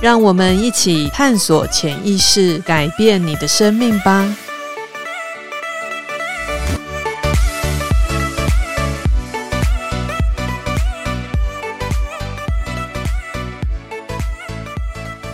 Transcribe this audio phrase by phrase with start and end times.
[0.00, 4.34] 让我们一起探索潜意识，改变你的生命吧。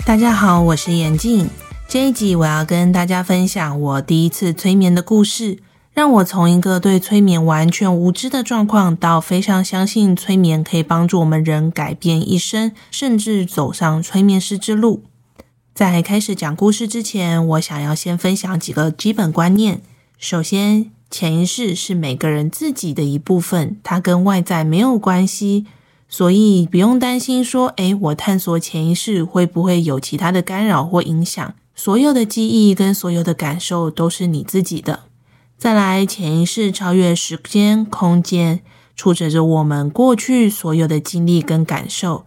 [0.05, 1.49] 大家好，我是妍静。
[1.87, 5.59] 这一集我要跟大家分享我第一次催眠的故事，
[5.97, 15.05] 让我从一个对催眠完全无知的状况，到非常相信催眠可以帮助我们人改变一生，甚至走上催眠师之路。
[15.73, 19.81] 在开始讲故事之前，我想要先分享几个基本观念。
[20.19, 25.65] 首先，潜意识是每个人自己的一部分，它跟外在没有关系。
[26.11, 31.55] 所以不用担心说，诶，我探索潜意识会不会有其他的干扰或影响？
[31.75, 35.05] 所有的记忆跟所有的感受都是你自己的。
[35.59, 38.61] 再来，潜意识超越时间、空间，
[38.95, 42.27] 触着着我们过去所有的经历跟感受。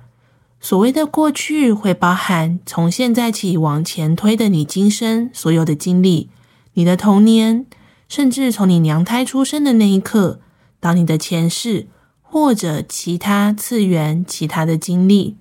[0.60, 6.30] 所谓的过去，会包含从现在起往前推的你今生所有的经历，
[6.74, 7.66] 你的童年，
[8.08, 10.42] 甚至从你娘胎出生的那一刻
[10.80, 11.88] 到你的前世。
[12.32, 15.36] 或者其他次元、其他的经历，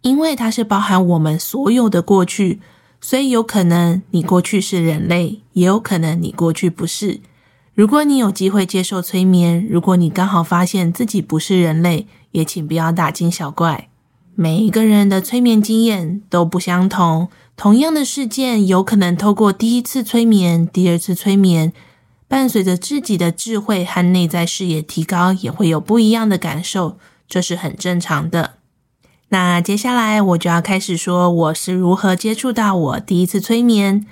[0.00, 2.60] 因为它是包含我们所有的过去，
[3.08, 7.20] 所以有可能你过去是人类，也有可能你过去不是。
[7.72, 13.88] 如果你有机会接受催眠，如果你刚好发现自己不是人类，也请不要大惊小怪。
[14.34, 21.72] 每一个人的催眠经验都不相同，同样的事件有可能透过第一次催眠、第二次催眠。
[22.26, 26.98] 伴随着自己的智慧和内在视野提高，也会有不一样的感受，
[27.28, 28.55] 这是很正常的。
[29.28, 34.06] 那接下来我就要开始说，我是如何接触到我第一次催眠，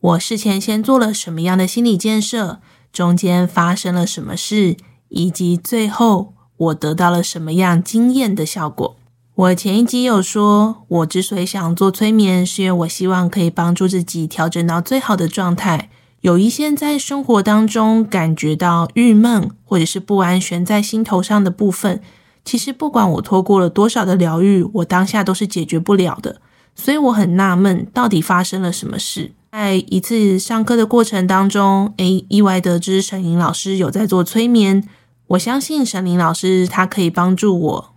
[0.00, 2.58] 我事前先做了什么样的心理建设，
[2.92, 4.76] 中间发生了什么事，
[5.08, 8.96] 以及最后我得到了什么样惊艳的效果。
[9.36, 15.90] 我前一集有说，我之所以想做催眠，是因为我希望可以帮助自己调整到最好的状态。
[16.22, 22.02] 有一些在生活当中感觉到郁闷或者是不安悬在心头上的部分，
[22.46, 26.40] 其实不管我拖过了多少的疗愈，我当下都是解决不了的。
[26.76, 29.32] 所以我很纳闷，到底发生了什么事？
[29.50, 34.86] 在一次上课的过程当中，诶，意外得知沈林老师有在做催眠。
[35.28, 37.92] 我相信沈林老师他可以帮助我。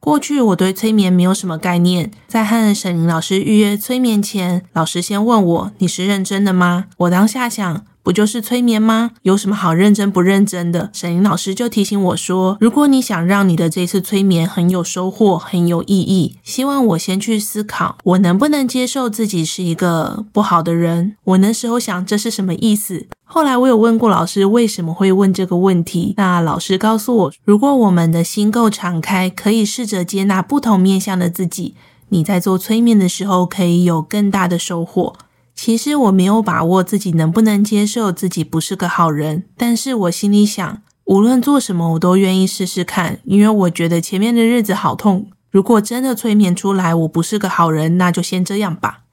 [0.00, 7.86] 过去我对催眠没有什么概念，在和沈林老师预约催眠前，老师先问我：“你是认真的吗？”我当下想。
[8.04, 9.12] 不就是催眠吗？
[9.22, 10.90] 有什么好认真不认真的？
[10.92, 21.16] 沈林老师就提醒我说，如果你想让你的这次催眠很有收获、很有意义，希望我先去思考，我能不能接受自己是一个不好的人？
[21.24, 23.06] 我那时候想，这是什么意思？
[23.24, 26.12] 后来我有问过老师，为什么会问这个问题？
[26.18, 31.74] 那老师告诉我，如果我们的心够敞开，可以试着接纳不同面向的自己，
[32.10, 35.16] 你在做催眠的时候，可以有更大的收获。
[35.54, 45.30] 其实我没有把握自己能不能接受自己不是个好人，但是我心里想，无论做什么，我都愿意试试看，因为我觉得前面的日子好痛。
[45.50, 49.03] 如果真的催眠出来我不是个好人，那就先这样吧。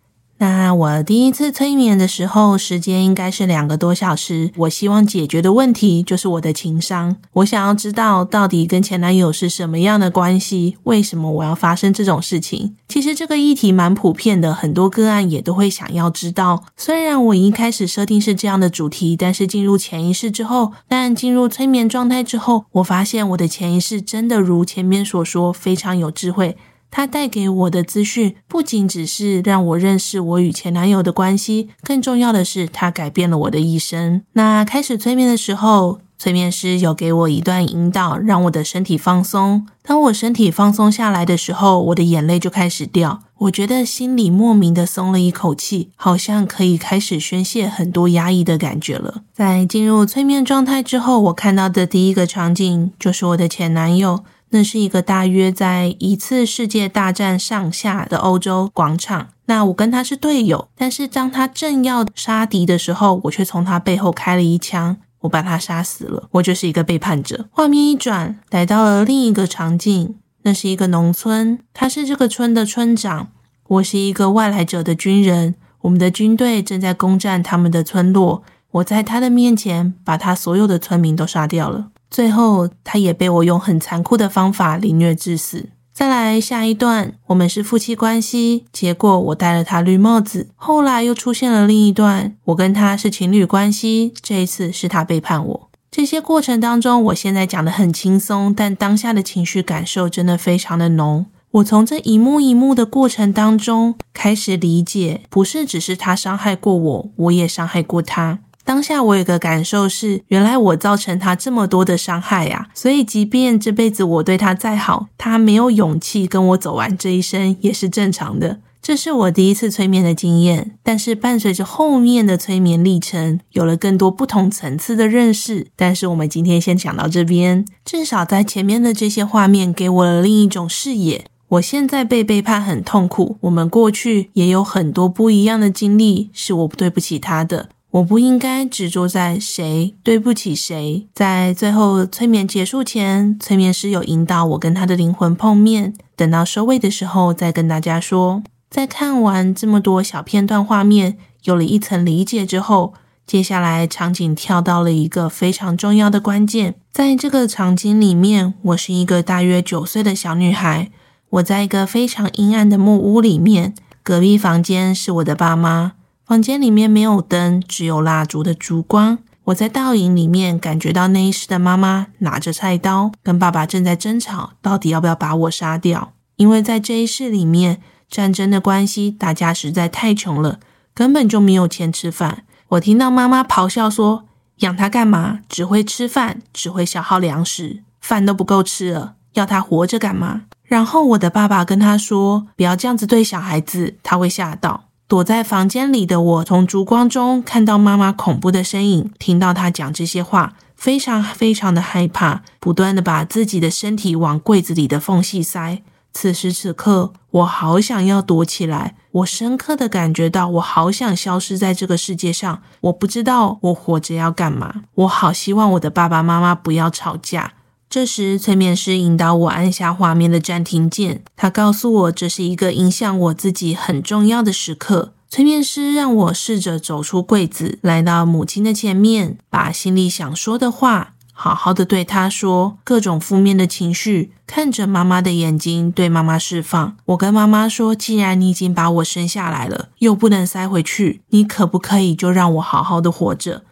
[0.41, 4.49] 那我第一次催眠的时候，时间应该是两个多小时。
[4.57, 7.15] 我希望解决的问题就是我的情商。
[7.33, 10.77] 我想要知道到底跟前男友是什么样的关系？
[10.85, 12.75] 为什么我要发生这种事情？
[12.87, 16.63] 其实这个议题蛮普遍的，很多个案也都会想要知道。
[16.75, 26.57] 虽然我一开始设定是这样的主题，但是进入潜意识之后，但进入催眠状态之后，我发现我的潜意识真的如前面所说，非常有智慧。
[26.91, 34.21] 他带给我的资讯不仅只是让我认识我与前男友的关系，更重要的是，他改变了我的一生。
[34.33, 39.65] 那开始催眠的时候，催眠师有给我一段引导，让我的身体放松。
[39.81, 43.21] 当我身体放松下来的时候，我的眼泪就开始掉。
[43.39, 49.23] 我觉得心里莫名的松了一口气，好像可以开始宣泄很多压抑的感觉了。
[49.33, 54.23] 在进入催眠状态之后，我看到的第一个场景就是我的前男友。
[54.51, 59.29] 那是一个大约在一次世界大战上下的欧洲广场。
[59.45, 66.29] 那我跟他是队友，但是当他正要杀敌的时候，我却从他背后开了一枪，我把他杀死了。
[66.31, 67.47] 我就是一个背叛者。
[67.51, 73.29] 画面一转，来到了另一个场景，那是一个农村，他是这个村的村长。
[73.67, 78.43] 我是一个外来者的军人，我们的军队正在攻占他们的村落。
[78.71, 85.69] 我在他的面前把他所有的村民都杀掉了，最后他也被我用很残酷的方法凌虐致死。
[85.93, 90.49] 再来下一段，我们是夫妻关系，结果我戴了他绿帽子。
[90.55, 95.69] 后来又出现了另一段，我跟他是情侣关系，这一次是他背叛我。
[95.89, 101.25] 这些过程当中，我现在讲得很轻松，但当下的情绪感受真的非常的浓。
[101.51, 108.39] 我从这一幕一幕的过程当中开始理解，不是只是他伤害过我，我也伤害过他。
[108.63, 118.59] 当下我有个感受是，原来我造成他这么多的伤害呀，所以即便这辈子我对他再好，他没有勇气跟我走完这一生也是正常的。
[118.81, 125.67] 这是我第一次催眠的经验，但是伴随着后面的催眠历程，有了更多不同层次的认识。
[125.75, 131.25] 但是我们今天先讲到这边，至少在前面的这些画面给我了另一种视野。
[131.49, 137.69] 我现在被背叛很痛苦，我们过去也有很多不一样的经历，是我对不起他的。
[137.91, 141.07] 我不应该执着在谁对不起谁。
[141.13, 145.93] 在最后催眠结束前，催眠师有引导我跟他的灵魂碰面。
[146.15, 148.43] 等到收尾的时候，再跟大家说。
[148.69, 152.93] 在看完这么多小片段画面，有了一层理解之后，
[153.27, 156.75] 接下来场景跳到了一个非常重要的关键。
[156.93, 160.89] 在这个场景里面，我是一个大约九岁的小女孩，
[161.31, 165.93] 我在一个非常阴暗的木屋里面，隔壁房间是我的爸妈。
[166.31, 169.17] 房间里面没有灯，只有蜡烛的烛光。
[169.43, 176.13] 我在倒影里面感觉到那一世的妈妈拿着菜刀，跟爸爸正在争吵，到底要不要把我杀掉？
[176.37, 180.61] 因为在这一世里面，战争的关系，大家实在太穷了，
[180.93, 182.45] 根本就没有钱吃饭。
[182.69, 184.23] 我听到妈妈咆哮说
[184.63, 185.41] ：“养他干嘛？
[185.49, 205.81] 只会吃饭，只会消耗粮食，饭都不够吃了，要他活着干嘛？”然后我的爸爸跟他说：“不要这样子对小孩子，他会吓到。”躲在房间里的我，从烛光中看到妈妈恐怖的身影，听到她讲这些话，非常非常的害怕，不断的把自己的身体往柜子里的缝隙塞。
[206.13, 212.61] 此时此刻，我好想要躲起来，我深刻的感觉到，我好想消失在这个世界上。
[212.79, 217.51] 我不知道我活着要干嘛，我好希望我的爸爸妈妈不要吵架。
[217.91, 221.21] 这时，催眠师引导我按下画面的暂停键。
[221.35, 225.11] 他告诉我，这是一个影响我自己很重要的时刻。
[225.29, 232.77] 催眠师让我试着走出柜子，来到母亲的前面，把心里想说的话好好的对她说。
[232.85, 236.95] 各种负面的情绪，看着妈妈的眼睛，对妈妈释放。
[237.07, 243.63] 我跟妈妈说：“既然你已经把我生下来了，又不能塞回去，你可不可以就让我好好的活着？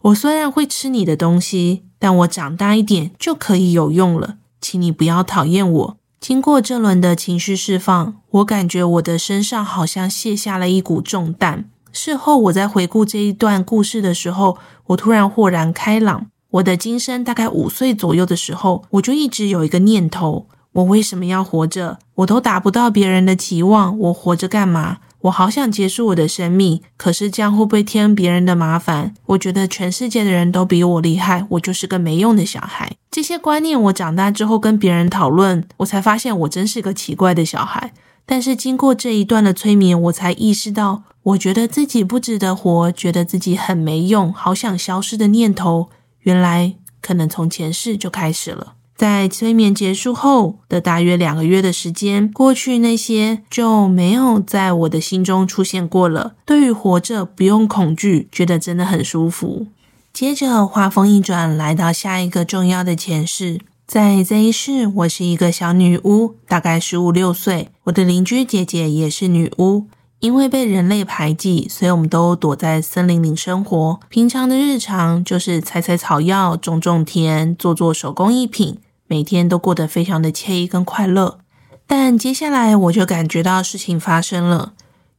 [0.00, 5.96] 我虽然会吃你的东西。”但我长大一点就可以有用了，请你不要讨厌我。
[6.20, 11.68] 经过这轮的情绪释放，我感觉我的身上好像卸下了一股重担。
[11.92, 14.58] 事后我在回顾这一段故事的时候，
[14.88, 16.26] 我突然豁然开朗。
[16.50, 21.98] 我的今生大概五岁左右的时候，我就一直有一个念头：我为什么要活着？
[22.16, 24.98] 我都达不到别人的期望，我活着干嘛？
[25.22, 29.14] 我好想结束我的生命，可是这样会不会添别人的麻烦？
[29.26, 32.92] 我觉得全世界的人都比我厉害，我就是个没用的小孩。
[33.10, 37.92] 这些观念我长大之后跟别人讨论，我才发现我真是个奇怪的小孩。
[38.24, 45.88] 但是经过这一段的催眠，我才意识到，我觉得自己不值得活，觉得自己很没用，好想消失的念头，
[46.20, 48.74] 原来可能从前世就开始了。
[48.96, 56.34] 在催眠结束后的大约两个月的时间，过去那些就没有在我的心中出现过了。
[56.44, 59.66] 对于活着不用恐惧，觉得真的很舒服。
[60.12, 63.60] 接着画风一转，来到下一个重要的前世。
[63.86, 67.68] 在这一世，我是一个小女巫，大概十五六岁。
[67.84, 69.84] 我的邻居姐姐也是女巫。
[70.20, 74.00] 因为被人类排挤，所以我们都躲在森林里生活。
[74.08, 78.78] 平常的日常就是采采草药、种种田、做做手工艺品。
[79.06, 81.38] 每天都过得非常的惬意跟快乐，
[81.86, 84.72] 但接下来我就感觉到事情发生了。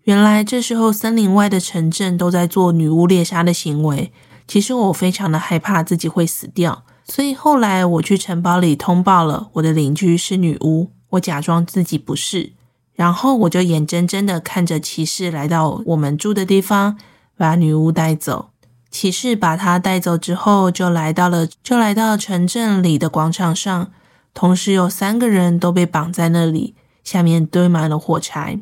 [0.03, 4.11] 原来这时候森林外的城镇都在做女巫猎杀的行为。
[4.47, 12.53] 其实我非常的害怕自己会死掉，所以后来我去城堡里通报了我的邻居是女巫，我假装自己不是，
[12.93, 16.97] 然后我就眼睁睁的看着骑士来到我们住的地方，
[17.35, 18.51] 把女巫带走。
[18.99, 23.91] 骑士把他带走之后，就来到了，就来到城镇里的广场上。
[24.33, 26.73] 同时，有三个人都被绑在那里，
[27.03, 28.57] 下面堆满了火柴，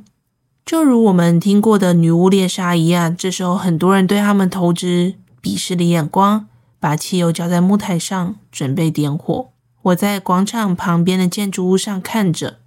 [0.66, 3.16] 就如我们听过的女巫猎杀一样。
[3.16, 6.48] 这时候，很多人对他们投掷鄙视的眼光，
[6.82, 9.48] 把汽油浇在木台上，准备点火。
[9.84, 12.58] 我在广场旁边的建筑物上看着，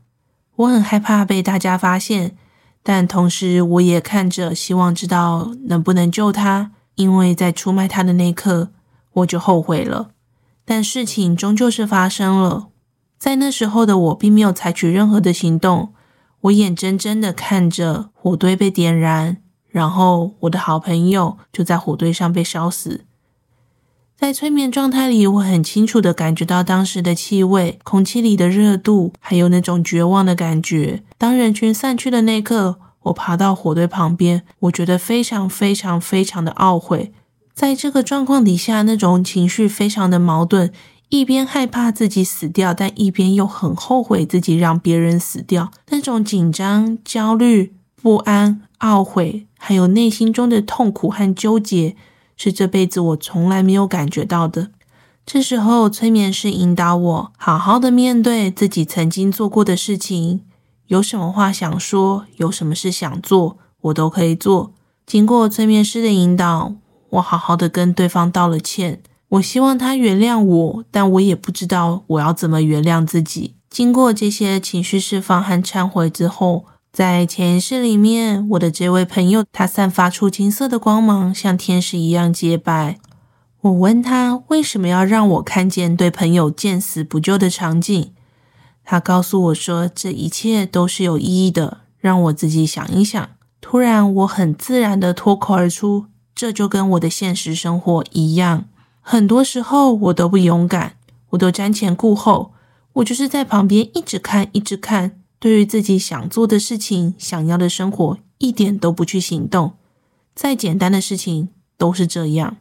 [0.57, 2.35] 我很害怕被大家发现。
[2.83, 8.71] 但同时我也看着，希望知道能不能救他，因为在出卖他的那一刻，
[9.13, 10.11] 我就后悔了。
[10.65, 12.69] 但事情终究是发生了，
[13.19, 15.95] 在那时候的我并没有采取任何的行动，
[16.43, 19.39] 我眼睁睁的看着火堆被点燃，
[19.69, 23.05] 然后我的好朋友就在火堆上被烧死。
[24.17, 31.05] 在催眠状态里，我很清楚的感觉到当时的气味、空气里的热度，还有那种绝望的感觉。
[31.17, 37.13] 当人群散去的那一刻，我爬到火堆旁边，我觉得非常非常非常的懊悔。
[37.55, 40.73] 在这个状况底下，那种情绪非常的矛盾，
[41.09, 45.71] 一边害怕自己死掉，但一边又很后悔自己让别人死掉。
[45.89, 51.97] 那种紧张、焦虑、不安、懊悔，还有内心中的痛苦和纠结，
[52.37, 54.71] 是这辈子我从来没有感觉到的。
[55.27, 60.43] 这时候，催眠师引导我好好的面对自己曾经做过的事情，
[60.89, 64.75] 有什么话想说，有什么事想做，我都可以做。
[65.07, 66.75] 经过催眠师的引导。
[67.13, 73.55] 我好好的跟对方道了歉，我希望他原谅我，但我也不知道我要怎么原谅自己。
[73.71, 82.99] 经过这些情绪释放和忏悔之后，在潜意识里面，我的这位朋友他散发出金色的光芒，像天使一样洁白。
[83.63, 88.13] 我问他为什么要让我看见对朋友见死不救的场景，
[88.91, 93.29] 他告诉我说这一切都是有意义的，让我自己想一想。
[93.61, 96.07] 突然，我很自然的脱口而出。
[96.35, 98.65] 这就跟我的现实生活一样，
[99.03, 100.95] 很多时候我都不勇敢，
[101.31, 102.55] 我都瞻前顾后，
[102.95, 109.75] 我就是在旁边一直看，一直看，对于自己想做的事情、想要的生活，一点都不去行动。
[110.35, 112.57] 再简单的事情都是这样。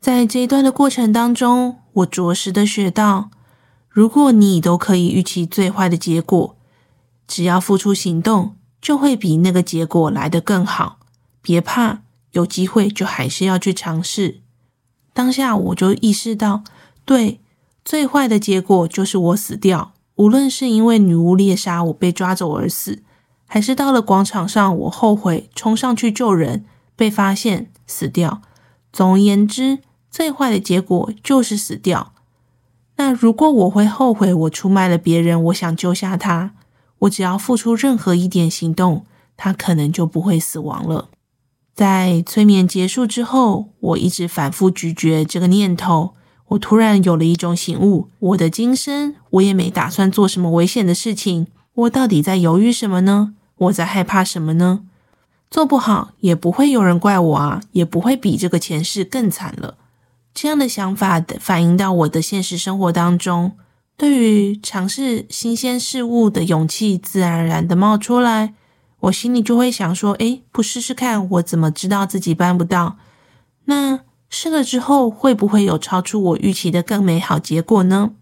[0.00, 3.28] 在这一段的过程当中，我着实的学到，
[3.88, 6.56] 如果你都可以预期最坏的结果，
[7.26, 10.98] 只要付出行动，就会比那个结果来得更好。
[11.42, 12.02] 别怕。
[12.32, 14.42] 有机会就还是要去尝试。
[15.14, 16.62] 当下我就意识到，
[17.06, 17.40] 对，
[17.82, 19.94] 最坏的结果就是我死掉。
[20.16, 23.02] 无论是因为女巫猎杀我被抓走而死，
[23.46, 28.42] 还是到了广场上我后悔冲上去救人被发现死掉。
[28.92, 29.78] 总而言之，
[30.10, 32.12] 最坏的结果就是死掉。
[32.98, 36.52] 那如果我会后悔我出卖了别人，我想救下他，
[36.98, 41.08] 我只要付出任何一点行动，他可能就不会死亡了。
[41.74, 46.14] 在催眠结束之后，我一直反复咀嚼这个念头。
[46.48, 51.46] 我突然有了一种醒悟：我的今生，我也没打算做什么危险的事情。
[51.74, 53.34] 我到底在犹豫什么呢？
[53.58, 54.80] 我在害怕什么呢？
[55.48, 59.76] 做不好也不会有人怪我啊，也不会比这个前世更惨了。
[60.40, 63.56] 这样的想法反映到我的现实生活当中，
[63.96, 68.54] 对于尝试新鲜事物的勇气，自然而然的冒出来。
[69.00, 72.98] 我心里就会想说：“诶，不试试看，我怎么知道自己办不到？
[73.64, 73.98] 那
[74.30, 78.12] 试了之后，会不会有超出我预期的更美好结果呢？”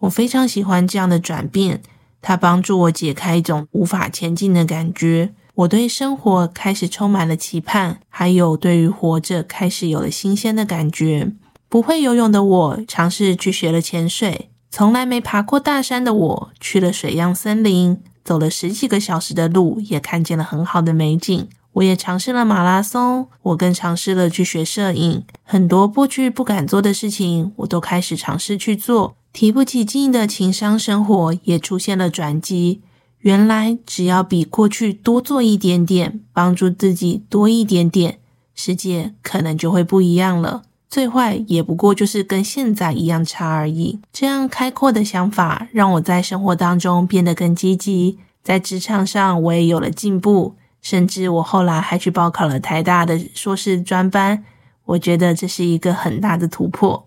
[0.00, 1.80] 我非常喜欢这样的转变，
[2.20, 5.32] 它帮助我解开一种无法前进的感觉。
[5.60, 11.32] 我对生活开始充满了期盼，还有对于活着开始有了新鲜的感觉。
[11.68, 18.00] 不会游泳的我尝试去学了潜水，从来没爬过大山的我去了水漾森林。
[18.24, 21.48] 走了十几个小时的路，也看见了很好的美景。
[21.72, 25.24] 我也尝试了马拉松，我更尝试了去学摄影。
[25.42, 29.16] 很多过去不敢做的事情，我都开始尝试去做。
[29.32, 32.80] 提不起劲的情商生活也出现了转机。
[33.20, 38.18] 原来只要比过去多做一点点，帮助自己多一点点，
[38.54, 40.62] 世界可能就会不一样了。
[40.88, 44.00] 最坏也不过就是跟现在一样差而已。
[44.12, 54.44] 这样开阔的想法让我在生活当中变得更积极，在职场上我也有了进步，甚至我后来还去报考了台大的硕士专班。
[54.86, 57.06] 我觉得这是一个很大的突破。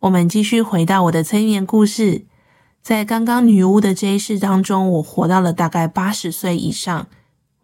[0.00, 2.24] 我们继续回到我的催眠故事，
[2.82, 7.06] 在刚刚女巫的这一世当中，我活到了大概八十岁以上。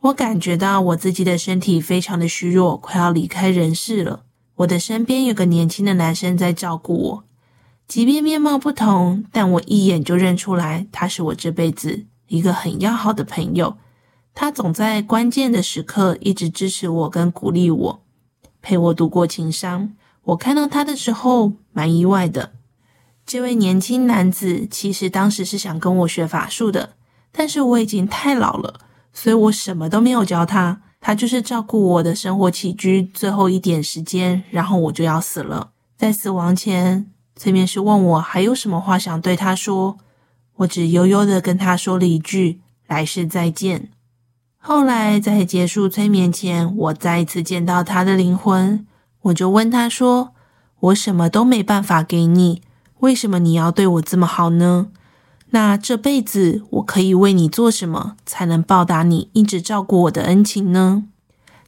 [0.00, 4.24] 我感觉到我自己的身体非常的虚弱，快要离开人世了。
[4.56, 7.24] 我的身边有个年轻的男生在照顾我，
[7.88, 13.78] 即便面貌不同，但我一眼就认出来，他是我这辈子一个很要好的朋友。
[14.34, 18.02] 他总在关键的时刻一直支持我跟鼓励我，
[18.60, 19.94] 陪我度过情伤。
[20.24, 22.52] 我看到他的时候蛮意外的。
[23.26, 26.94] 这位年轻男子其实当时是想跟我学法术的，
[27.32, 28.80] 但是我已经太老了，
[29.12, 30.82] 所以我什么都没有教他。
[31.00, 35.72] 他就是照顾我的生活起居最后一点时间，然后我就要死了。
[35.98, 39.98] 在死亡前，催眠师问我还有什么话想对他说，
[40.56, 43.90] 我只悠悠的跟他说了一句“来世再见”。
[44.56, 48.86] 后来在结束催眠前，我再一次见到他的灵魂，
[49.22, 50.32] 我就问他说
[50.80, 52.62] ：“我什么都没办法给你，
[53.04, 54.88] 为什么你要对我这么好呢？
[55.50, 61.04] 那这辈子我可以为你做什么，才能报答你一直照顾我的恩情呢？”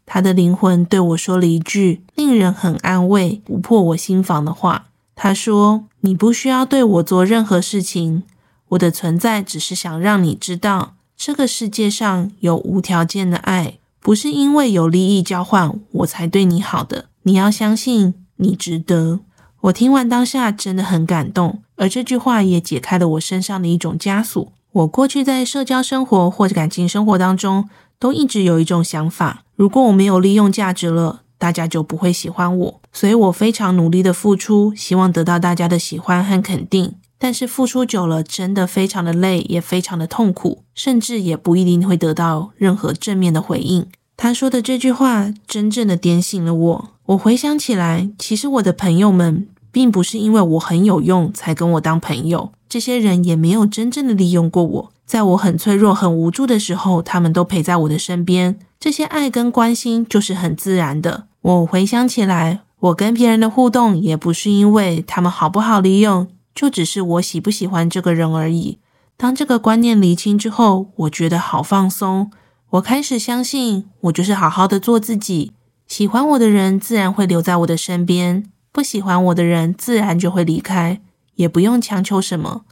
[0.06, 4.86] 他的灵魂对我说了一句令人很安慰、不破我心房的话。
[5.14, 8.22] 他说：“你不需要对我做任何事情，
[8.68, 17.06] 我的存在只是想让你知道。”这个世界上有无条件的爱，不是因为有利益交换我才对你好的。
[17.24, 19.20] 你要相信你值得。
[19.66, 24.52] 我听完当下真的很感动，而这句话也解开了我身上的一种枷锁。
[24.70, 27.68] 我过去在社交生活或者感情生活当中，
[27.98, 32.80] 都一直有一种想法：如果我没有利用价值了，大家就不会喜欢我。
[32.92, 36.94] 所以我非常努力的付出，希望得到大家的喜欢和肯定。
[37.18, 43.86] 但是付出久了，真的非常的累，也非常的痛苦，甚至也不一定会得到任何正面的回应。
[44.16, 46.88] 他说的这句话，真正的点醒了我。
[47.06, 49.46] 我回想起来，其实我的朋友们，
[49.76, 54.92] 并不是因为我很有用才跟我当朋友，这些人也没有真正的利用过我。
[55.04, 58.58] 在我很脆弱、很无助的时候，他们都陪在我的身边。
[58.80, 61.24] 这些爱跟关心，就是很自然的。
[61.42, 66.26] 我回想起来，我跟别人的互动，也不是因为他们好不好利用。
[66.54, 68.78] 就只是我喜不喜欢这个人而已。
[69.18, 72.30] 当这个观念厘清之后，我觉得好放松。
[72.70, 75.52] 我开始相信，我就是好好的做自己。
[75.86, 78.44] 喜欢我的人自然会留在我的身边，
[78.76, 81.00] 不喜欢我的人自然就会离开，
[81.36, 82.66] 也不用强求什么。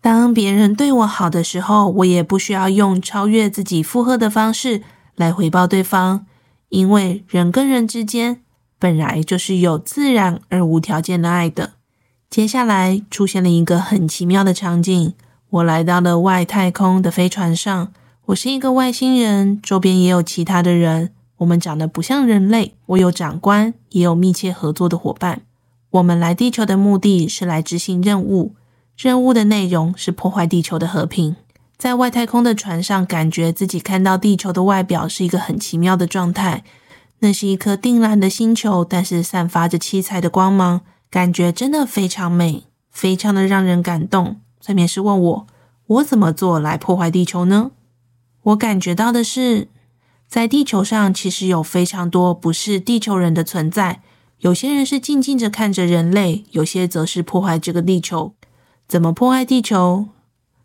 [0.00, 4.80] 当别人对我好的时候，我也不需要用超越自己负荷的方式
[5.16, 6.24] 来回报对方，
[6.70, 8.40] 因为人跟人之间
[8.78, 11.72] 本来就是有自然而无条件的爱的。
[12.30, 15.12] 接下来出现了一个很奇妙的场景，
[15.50, 17.92] 我来到了外太空的飞船上。
[18.28, 21.12] 我是一个外星人，周边也有其他的人。
[21.36, 25.42] 我们长得不像人类，我有长官，也有密切合作的伙伴。
[25.90, 28.54] 我们来地球的目的是来执行任务，
[28.96, 31.34] 任务的内容是破坏地球的和平。
[31.76, 36.62] 在外太空的船上，感觉自己看到地球的外表是一个很奇妙的状态。
[37.20, 40.82] 那是一颗靛蓝的星球，但是散发着七彩的光芒。
[41.10, 44.36] 感觉真的非常美，非常的让人感动。
[44.60, 45.46] 催眠师问我，
[45.86, 47.72] 我怎么做来破坏地球呢？
[48.42, 49.66] 我感觉到的是，
[50.28, 54.00] 在地球上其实有非常多不是地球人的存在。
[54.40, 58.34] 有些人是静静的看着人类，有些则是破坏这个地球。
[58.88, 60.08] 怎么破坏地球？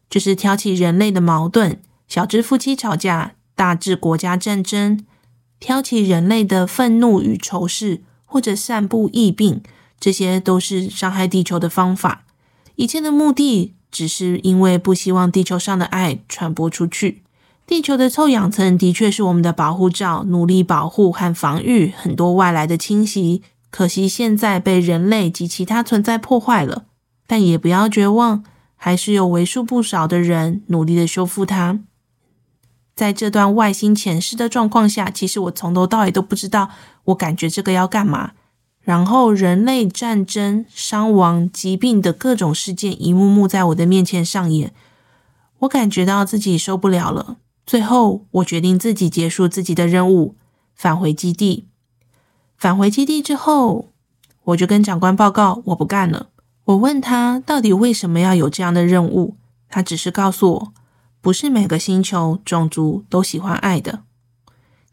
[0.09, 5.05] 就是挑起人类的矛盾，小至夫妻吵架，大至国家战争，
[5.59, 9.61] 挑起人类的愤怒与仇视，或者散布疫病。
[9.99, 12.23] 这些都是伤害地球的方法，
[12.75, 17.23] 一切的目的只是因为不希望地球上的爱传播出去。
[17.67, 23.41] 地球的臭氧层的确是我们的保护罩，努力保护和防御很多外来的侵袭。
[23.75, 26.85] 可惜现在被人类及其他存在破坏了，
[27.27, 28.41] 但也不要绝望，
[28.77, 31.81] 还是有为数不少的人努力的修复它。
[32.95, 36.69] 在这段外星前世的状况下，其实我从头到尾都不知道，
[37.03, 38.31] 我感觉这个要干嘛。
[38.79, 44.71] 然后，人类战争、伤亡、疾病的各种事件一幕幕在我的面前上演，
[45.59, 47.35] 我感觉到自己受不了了。
[47.65, 50.35] 最后，我决定自己结束自己的任务，
[50.73, 51.65] 返回基地。
[52.57, 53.89] 返回基地之后，
[54.43, 56.29] 我就跟长官报告我不干了。
[56.65, 59.37] 我问他到底为什么要有这样的任务，
[59.69, 60.73] 他只是告诉我，
[61.21, 64.03] 不是每个星球、种族都喜欢爱的。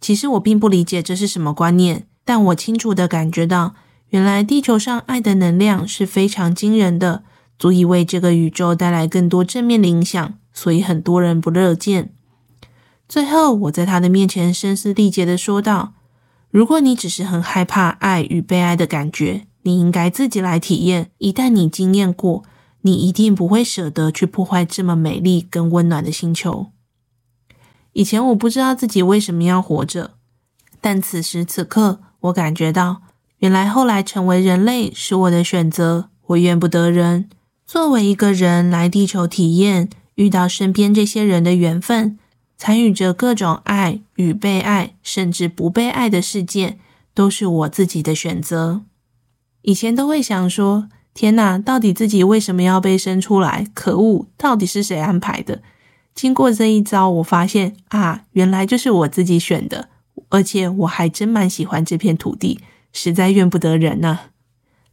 [0.01, 2.07] 其实我并不理解这是什么观念。
[2.25, 3.75] 但我清楚地感觉到，
[4.11, 7.25] 原来地球上爱的能量是非常惊人的，
[7.59, 12.13] 足以为这个宇宙带来更多正面的影响，所以很多人不乐见。
[13.09, 15.95] 最后，我在他的面前声嘶力竭地说道
[16.53, 21.11] ：“如果你只是很害怕爱与被爱的感觉，你应该自己来体验。
[21.17, 22.45] 一旦你经验过，
[22.83, 26.67] 你一定不会舍得去破坏这么美丽跟温暖的星球。”
[27.95, 30.13] 以前我不知道自己为什么要活着，
[30.83, 33.01] 但此时此刻，我感觉到，
[33.39, 37.31] 原来后来成为人类是我的选择，我怨不得人。
[37.65, 42.19] 作为一个人来地球体验，遇到身边这些人的缘分，
[42.63, 46.79] 参与着各种爱与被爱，甚至不被爱的事件，
[47.13, 48.83] 都是我自己的选择。
[49.63, 53.67] 以前都会想说：天哪，到底自己为什么要被生出来？
[53.75, 55.61] 可恶，到底是谁安排的？
[56.15, 59.89] 经过这一遭，我发现啊，原来就是我自己选的。
[60.29, 62.61] 而且我还真蛮喜欢这片土地，
[62.93, 64.21] 实在怨不得人呐、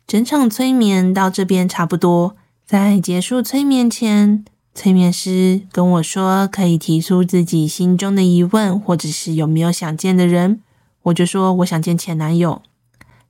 [0.08, 4.44] 整场催眠到这边差不多，在结束催眠前，
[4.80, 10.62] 催眠师跟我说可以提出自己心中的疑问，或者是有没有想见的人。
[11.04, 12.62] 我就说我想见前男友。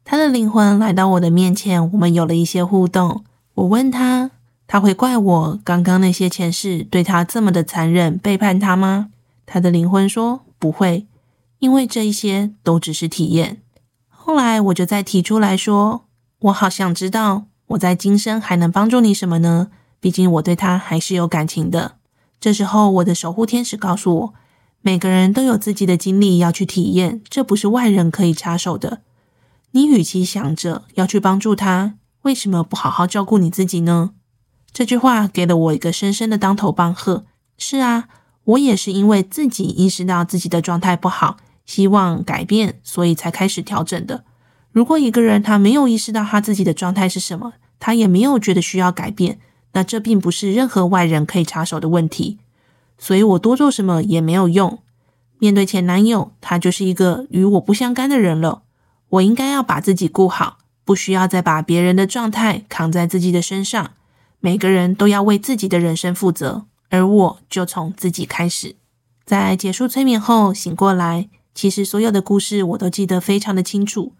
[0.05, 3.23] 他的灵魂来到我的面前，我们有了一些互动。
[3.55, 4.29] 我问他，
[4.67, 9.07] 他会怪我刚刚那些前世对他这么的残忍，背叛他吗？
[9.47, 11.07] 他的灵魂说不会，
[11.57, 13.57] 因为这一些都只是体验。
[14.07, 16.05] 后来我就再提出来说，
[16.41, 19.71] 我好想知道我在今生还能帮助你什么呢？
[19.99, 21.95] 毕竟我对他还是有感情的。
[22.39, 24.33] 这时候，我的守护天使告诉我，
[24.81, 29.01] 每个人都有自己的经历要去体验，这不是外人可以插手的。
[29.71, 34.11] 你与其想着要去帮助他，为什么不好好照顾你自己呢？
[34.71, 37.25] 这句话给了我一个深深的当头棒喝。
[37.57, 38.07] 是啊，
[38.45, 44.23] 我也是因为自己意识到自己的状态不好，希望改变，所以才开始调整的。
[44.71, 49.39] 如果一个人他没有意识到他自己的状态是什么，他也没有觉得需要改变。
[49.73, 52.39] 那这并不是任何外人可以插手的问题，
[52.97, 54.79] 所以我多做什么也没有用。
[55.37, 58.63] 面对前男友，他就是一个与我不相干的人了。
[59.09, 63.91] 我应该要把自己顾好，不需要再把别人的状态扛在自己的身上。
[64.39, 68.75] 每个人都要为自己的人生负责，而我就从自己开始。
[69.25, 74.13] 在结束催眠后醒过来，其实所有的故事我都记得非常的清楚。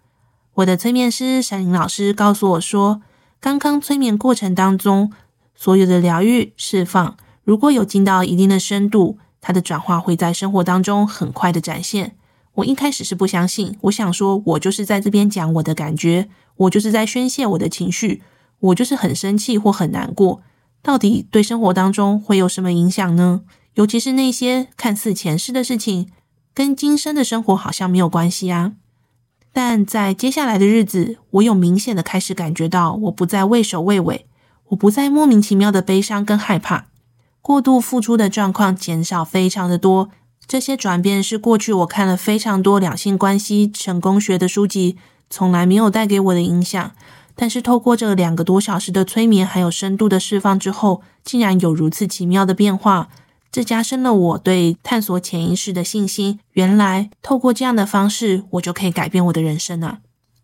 [0.56, 3.02] 我的催眠师山林老师告诉我说，
[3.42, 5.12] 刚刚催眠过程当中。
[5.62, 12.16] 所有的疗愈释放，如果有进到一定的深度，它的转化会在生活当中很快的展现。
[12.54, 18.24] 我一开始是不相信，我想说，我就是在这边讲我的感觉，我就是在宣泄我的情绪，
[18.62, 20.42] 我就是很生气或很难过，
[20.82, 23.42] 到底对生活当中会有什么影响呢？
[23.74, 26.10] 尤其是那些看似前世的事情，
[26.54, 28.76] 跟今生的生活好像没有关系啊。
[29.52, 34.26] 但在接下来的日子，我有明显的开始感觉到，我不再畏首畏尾。
[34.70, 36.86] 我不再莫名其妙的悲伤跟害怕，
[37.42, 40.10] 过度付出的状况减少非常的多。
[40.48, 44.98] 这些转变是过去我看了非常多两性关系成功学的书籍，
[45.30, 46.92] 从来没有带给我的影响。
[47.36, 53.10] 但是透过这两个多小时的催眠，还有深度的释放之后，竟然有如此奇妙的变化，
[53.52, 56.40] 这加深了我对探索潜意识的信心。
[56.54, 60.00] 原来透过这样的方式，我就可以改变我的人生啊！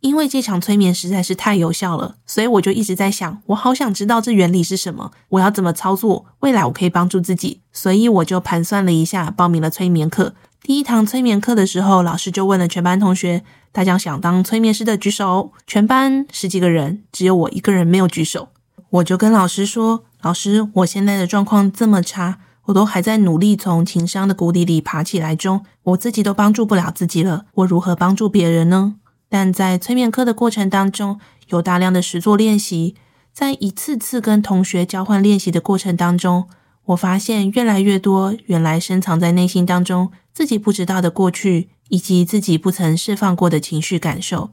[0.05, 7.61] 因为这场催眠实在是太有效了，所以我就一直在想，我好想知道这原理是什么，我要怎么操作，未来我可以帮助自己。
[7.73, 10.35] 所以我就盘算了一下，报名了催眠课。
[10.61, 15.51] 第一堂催眠课的时候，老师就问了全班同学，大家想当催眠师的举手。
[15.65, 18.49] 全班十几个人，只有我一个人没有举手。
[18.91, 28.97] 我就跟老师说：“老师，我现在的状况这么差，我都还在努力从情商的谷底里爬起来中，我自己都帮助不了自己了，我如何帮助别人呢？”
[29.29, 32.95] 但在催眠课的过程当中，有大量的实作练习，
[33.33, 36.47] 在一次次跟同学交换练习的过程当中，
[36.85, 44.51] 我发现越来越多原来深藏在内心当中自己不知道的过去，以及自己不曾释放过的情绪感受。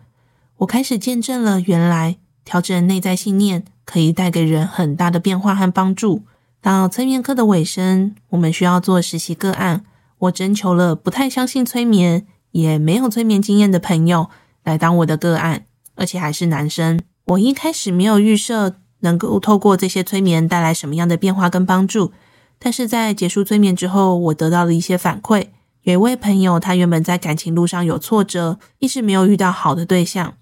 [0.58, 6.22] 我开始见证了原来调整内在信念可以带给人很大的变化和帮助。
[6.60, 9.84] 到催眠课的尾声，我们需要做实习个案，
[10.18, 14.30] 我征求了不太相信催眠，也没有催眠经验的朋友。
[14.64, 17.00] 来当我的个案，而且还是男生。
[17.26, 22.12] 我一开始没有预设能够透过这些催眠带来什么样的变化跟帮助，
[22.58, 25.48] 但是在结束催眠之后，我得到了一些反馈。
[25.82, 30.34] 有一位朋友，他原本在感情路上有挫折，一直没有遇到好的对象。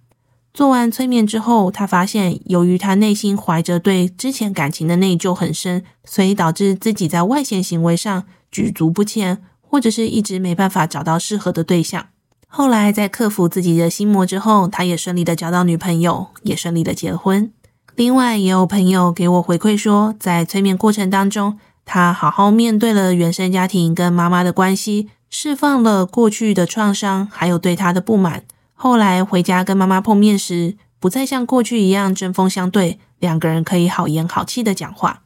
[0.53, 12.09] 做完催眠之后，他发现由于他内心怀着对之前感情的内疚很深，所以导致自己在外显行为上举足不前，或者是一直没办法找到适合的对象。
[12.53, 17.53] 后来在克服自己的心魔之后，他也顺利的交到女朋友，也顺利的结婚。
[17.95, 28.43] 另外，也有朋友给我回馈说，在催眠过程当中，他好好面对了原生家庭跟妈妈的关系，释放了过去的创伤，还有对他的不满。
[28.75, 35.23] 后来回家跟妈妈碰面时，不再像过去一样针锋相对，两个人可以好言好气的讲话。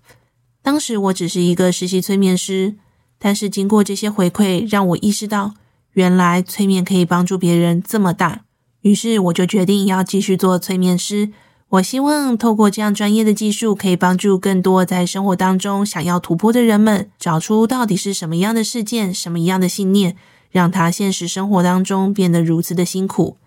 [0.63, 2.75] 当时我只是一个实习催眠师，
[3.19, 5.55] 但是经过这些回馈，让我意识到。
[5.95, 8.43] 原来催眠可以帮助别人这么大，
[8.83, 11.31] 于是我就决定要继续做催眠师。
[11.71, 20.15] 我希望透过这样专业的技术，可以帮助更多在生活当中想要突破的人们，找出到底是什么样的事件、什么样的信念，
[20.51, 23.39] 让他现实生活当中变得如此的辛苦，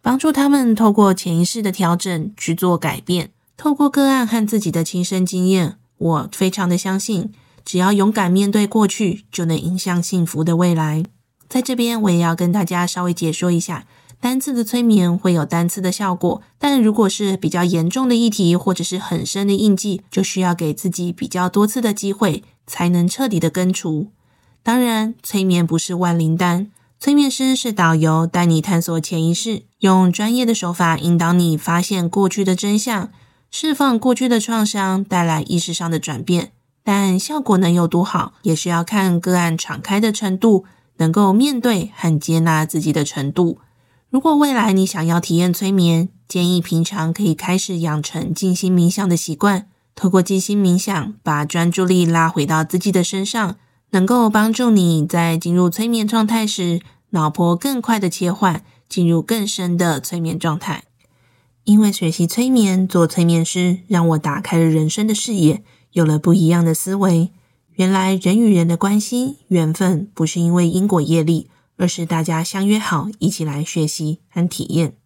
[0.00, 3.30] 帮助他们透过潜意识的调整去做改变。
[3.56, 7.32] 透过个案和自己的亲身经验，我非常的相信，
[7.64, 11.02] 只要勇敢面对过去，就能迎向幸福的未来。
[11.48, 13.86] 在这边，我也要跟大家稍微解说一下，
[14.20, 24.08] 单次的催眠会有单次的效果，但如果是比较严重的议题或者是很深的印记，就需要给自己比较多次的机会，才能彻底的根除。
[24.62, 33.10] 当然，催眠不是万灵丹，催眠师是导游，带你探索潜意识，用专业的手法引导你发现过去的真相，
[33.50, 36.50] 释放过去的创伤，带来意识上的转变。
[36.82, 40.64] 但效果能有多好，也是要看个案敞开的程度，
[40.98, 43.58] 能够面对和接纳自己的程度。
[44.10, 49.68] 如果未来你想要体验催眠，建议平常可以开始养成静心冥想的习惯。
[49.94, 53.56] 透过静心冥想，把专注力拉回到自己的身上，
[53.90, 56.80] 能够帮助你在进入催眠状态时，
[57.10, 60.84] 脑波更快的切换，进入更深的催眠状态。
[61.64, 65.62] 因为学习催眠，做催眠师，让我打开了人生的视野。
[65.92, 67.32] 有了不一样的思维，
[67.76, 74.96] 原来人与人的关系缘分不是因为因果业力，而是大家相约好一起来学习和体验。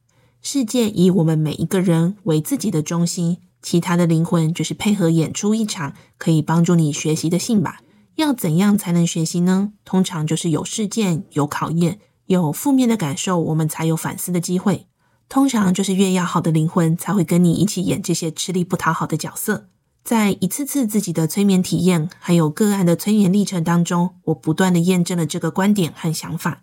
[0.41, 7.79] 世界以我们每一个人为自己的中心，其他的灵魂就是配合演出一场可以帮助你学习的戏码。
[8.15, 9.73] 要怎样才能学习呢？
[9.85, 14.87] 通常就是有事件、有考验、有负面的感受，我们才有反思的机会。
[15.29, 19.70] 通常就是越要好的灵魂才会跟你一起演这些吃力不讨好的角色。
[20.03, 26.63] 在一次次自己的催眠体验，还有个案的催眠历程当中，我不断的验证了这个观点和想法。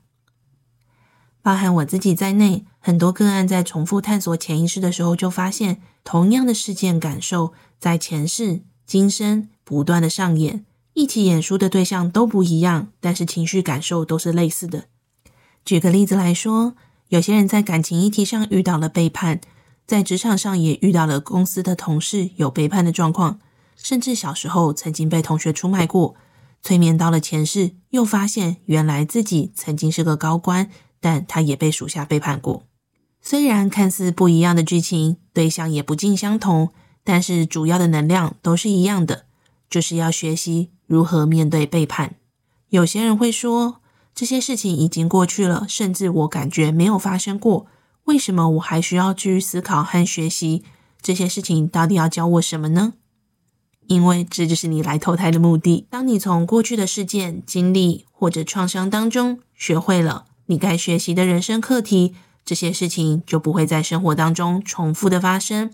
[1.41, 14.86] 包含我自己在内，很多个案在重复探索潜意识的时候，就发现同样的事件感受在前世、今生不断的上演，一起演出的对象都不一样，但是情绪感受都是类似的。
[15.63, 16.76] 举个例子来说，
[17.08, 19.39] 有些人在感情议题上遇到了背叛。
[19.88, 23.39] 在职场上也遇到了公司的同事有背叛的状况，
[23.78, 26.15] 甚至小时候曾经被同学出卖过。
[26.62, 30.69] 催眠到了前世，又发现原来自己曾经是个高官，
[31.00, 32.63] 但他也被属下背叛过。
[33.21, 36.71] 虽然看似不一样的剧情，对象也不尽相同，
[37.06, 39.26] 但是主要的能量都是一样的，
[39.69, 42.15] 就是要学习如何面对背叛。
[42.69, 43.82] 有些人会说，
[44.13, 47.67] 这些事情已经过去了，甚至我感觉没有发生过。
[48.08, 50.63] 为什么我还需要去思考和学习
[51.02, 51.67] 这些事情？
[51.67, 52.93] 到底要教我什么呢？
[53.88, 55.86] 因为这就是你来投胎的目的。
[55.89, 62.15] 当你从过去的事件、经历或者创伤当中学会了你该学习的人生课题，
[62.46, 65.74] 这些事情就不会在生活当中重复的发生。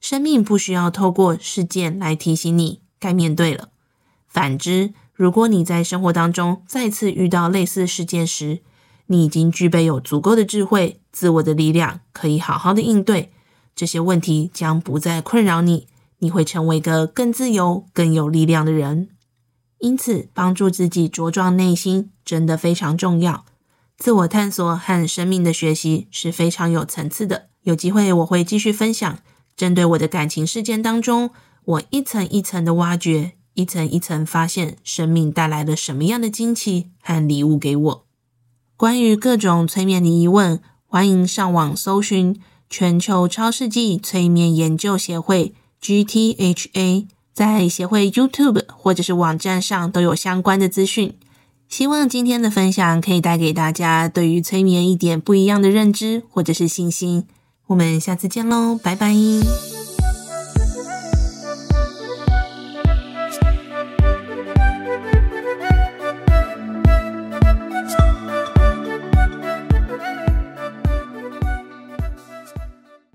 [0.00, 3.68] 生命不需要透过事件来提醒你该面对了。
[4.28, 8.60] 反之，如果你在生活当中再次遇到类似事件时，
[9.06, 13.32] 你已经具备有足够的智慧、自我的力量，可以好好的应对
[13.74, 15.86] 这些问题，将不再困扰你。
[16.18, 19.10] 你会成为一个更自由、更有力量的人。
[19.78, 23.44] 因此，帮助自己茁壮内心真的非常重要。
[23.98, 27.48] 自我探索和生命的学习是非常有层次的。
[27.64, 29.18] 有机会我会继续分享，
[29.54, 31.30] 针对我的感情事件当中，
[31.64, 38.03] 我一层一层的挖掘，一层一层发现生命带来了什么样的惊奇和礼物给我。
[38.76, 51.16] 关于各种催眠的疑问，欢迎上网搜寻全球超世纪催眠研究协会 （GTHA），在协会 YouTube 或者是网站上都有相关的资讯。
[51.68, 57.24] 希望今天的分享可以带给大家对于催眠一点不一样的认知或者是信心。
[57.68, 59.83] 我们下次见喽，拜拜。